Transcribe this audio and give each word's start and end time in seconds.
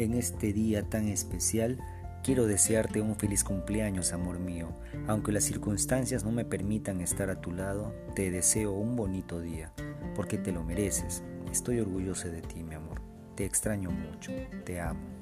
En 0.00 0.14
este 0.14 0.54
día 0.54 0.82
tan 0.82 1.08
especial, 1.08 1.78
quiero 2.24 2.46
desearte 2.46 3.02
un 3.02 3.16
feliz 3.16 3.44
cumpleaños, 3.44 4.14
amor 4.14 4.38
mío. 4.38 4.70
Aunque 5.06 5.30
las 5.30 5.44
circunstancias 5.44 6.24
no 6.24 6.32
me 6.32 6.46
permitan 6.46 7.02
estar 7.02 7.28
a 7.28 7.42
tu 7.42 7.52
lado, 7.52 7.94
te 8.14 8.30
deseo 8.30 8.72
un 8.72 8.96
bonito 8.96 9.42
día, 9.42 9.74
porque 10.16 10.38
te 10.38 10.52
lo 10.52 10.64
mereces. 10.64 11.22
Estoy 11.52 11.80
orgulloso 11.80 12.30
de 12.30 12.40
ti, 12.40 12.62
mi 12.62 12.76
amor. 12.76 13.02
Te 13.34 13.44
extraño 13.44 13.90
mucho. 13.90 14.32
Te 14.64 14.80
amo. 14.80 15.19